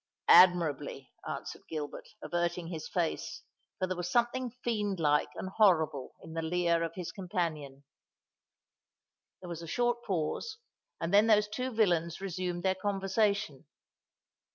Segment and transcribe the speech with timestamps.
[0.29, 6.41] "Admirably," answered Gilbert, averting his face—for there was something fiend like and horrible in the
[6.41, 7.83] leer of his companion.
[9.43, 10.57] There was a short pause;
[10.99, 13.67] and then those two villains resumed their conversation.